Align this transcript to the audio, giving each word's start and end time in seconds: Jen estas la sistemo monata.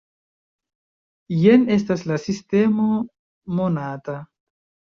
Jen 1.41 1.67
estas 1.75 2.07
la 2.13 2.19
sistemo 2.25 2.89
monata. 3.61 4.21